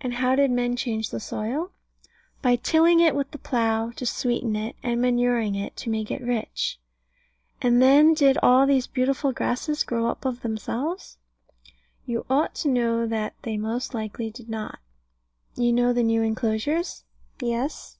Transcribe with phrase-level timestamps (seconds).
[0.00, 1.70] And how did men change the soil?
[2.42, 6.20] By tilling it with the plough, to sweeten it, and manuring it, to make it
[6.20, 6.80] rich.
[7.62, 11.18] And then did all these beautiful grasses grow up of themselves?
[12.06, 14.80] You ought to know that they most likely did not.
[15.54, 17.04] You know the new enclosures?
[17.40, 17.98] Yes.